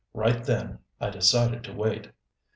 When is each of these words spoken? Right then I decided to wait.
Right 0.15 0.43
then 0.43 0.79
I 0.99 1.11
decided 1.11 1.63
to 1.65 1.73
wait. 1.75 2.09